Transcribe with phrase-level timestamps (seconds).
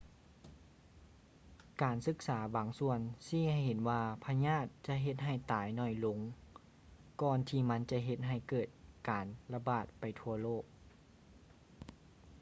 [1.81, 6.19] ການສຶກສາບາງສ່ວນຊີ້ໃຫ້ເຫັນວ່າພະຍາດຈະເຮັດໃຫ້ຕາຍໜ້ອຍລົງ
[7.21, 8.67] ກ່ອນທີ່ມັນຈະເຮັດໃຫ້ເກີດ
[9.09, 10.63] ການລະບາດໄປທົ່ວໂລກ